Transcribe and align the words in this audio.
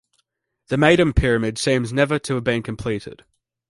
The 0.69 0.77
Meidum 0.77 1.13
Pyramid 1.15 1.59
seems 1.59 1.93
never 1.93 2.17
to 2.17 2.33
have 2.33 2.43
been 2.43 2.63
completed. 2.63 3.23